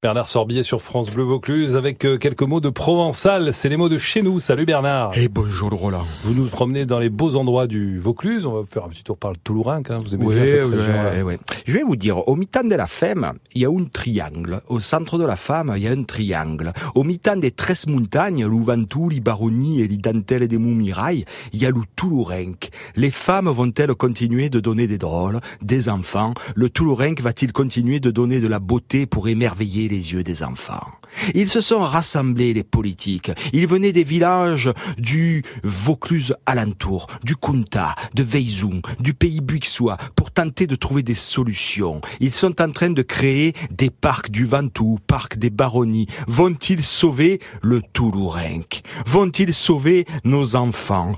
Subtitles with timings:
[0.00, 3.52] Bernard Sorbier sur France Bleu Vaucluse avec euh, quelques mots de provençal.
[3.52, 4.38] C'est les mots de chez nous.
[4.38, 5.18] Salut Bernard.
[5.18, 6.04] Et eh, bonjour Roland.
[6.22, 8.46] Vous nous promenez dans les beaux endroits du Vaucluse.
[8.46, 9.82] On va faire un petit tour par le Toulourin.
[9.90, 9.98] Hein.
[10.04, 11.34] Vous aimez oui, bien cette oui, région oui.
[11.66, 14.60] Je vais vous dire, au mi-temps de la femme, il y a un triangle.
[14.68, 16.72] Au centre de la femme, il y a un triangle.
[16.94, 21.66] Au mi-temps des treize montagnes, l'Ouventoux, les Baronnies et les dentelles des Moumirailles, il y
[21.66, 22.70] a le Toulourenc.
[22.94, 26.34] Les femmes vont-elles continuer de donner des drôles, des enfants?
[26.54, 30.86] Le Toulourenc va-t-il continuer de donner de la beauté pour émerveiller les yeux des enfants
[31.34, 33.30] ils se sont rassemblés, les politiques.
[33.52, 40.30] Ils venaient des villages du Vaucluse alentour, du Kunta, de Veizou, du pays buixois, pour
[40.30, 42.00] tenter de trouver des solutions.
[42.20, 46.06] Ils sont en train de créer des parcs du Ventoux, parcs des Baronnies.
[46.26, 51.14] Vont-ils sauver le Toulourenc Vont-ils sauver nos enfants?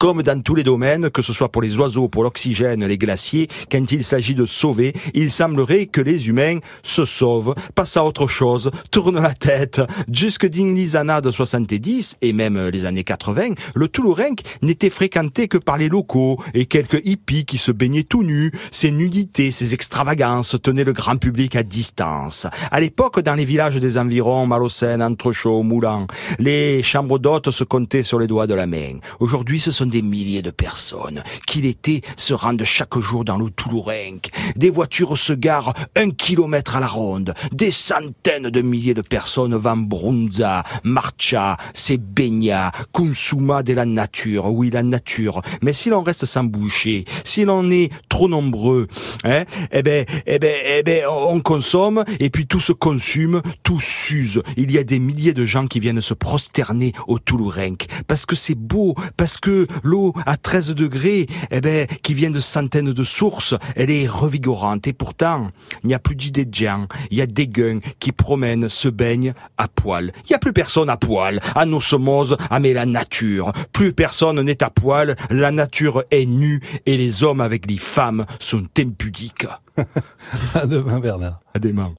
[0.00, 3.48] Comme dans tous les domaines, que ce soit pour les oiseaux, pour l'oxygène, les glaciers,
[3.70, 8.26] quand il s'agit de sauver, il semblerait que les humains se sauvent, passent à autre
[8.26, 9.82] chose, tournent la tête.
[10.10, 15.58] Jusque dans années de 70 et même les années 80, le Toulourenc n'était fréquenté que
[15.58, 18.52] par les locaux et quelques hippies qui se baignaient tout nus.
[18.70, 22.46] Ces nudités, ces extravagances tenaient le grand public à distance.
[22.70, 26.06] À l'époque, dans les villages des environs, Malocène, Entrechaux, Moulin,
[26.38, 28.94] les chambres d'hôtes se comptaient sur les doigts de la main.
[29.18, 33.50] Aujourd'hui, ce sont des milliers de personnes qui l'été se rendent chaque jour dans le
[33.50, 34.20] Toulourenc.
[34.56, 37.34] Des voitures se garent un kilomètre à la ronde.
[37.52, 44.52] Des centaines de milliers de personnes vont Brunza, Marcha, Sebegna, Kunsuma de la nature.
[44.52, 45.42] Oui, la nature.
[45.62, 48.86] Mais si l'on reste sans boucher, si l'on est trop nombreux,
[49.24, 53.80] hein, eh ben, eh ben, eh ben, on consomme et puis tout se consume, tout
[53.80, 54.42] s'use.
[54.56, 58.36] Il y a des milliers de gens qui viennent se prosterner au Toulourenc parce que
[58.36, 63.04] c'est beau, parce que l'eau à 13 degrés, eh ben, qui vient de centaines de
[63.04, 64.86] sources, elle est revigorante.
[64.86, 65.48] Et pourtant,
[65.82, 66.86] il n'y a plus d'idées de gens.
[67.10, 70.12] Il y a des guns qui promènent, se baignent à poil.
[70.24, 71.40] Il n'y a plus personne à poil.
[71.54, 73.52] À nos somoses, à mais la nature.
[73.72, 75.16] Plus personne n'est à poil.
[75.30, 78.64] La nature est nue et les hommes avec les femmes sont
[79.10, 79.46] impudiques.
[80.54, 81.40] à demain, Bernard.
[81.54, 81.88] À demain.